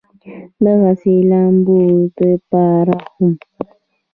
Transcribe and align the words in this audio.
دغسې 0.65 1.15
د 1.23 1.27
لامبلو 1.29 1.99
د 2.17 2.19
پاره 2.49 2.97
هم 3.13 3.31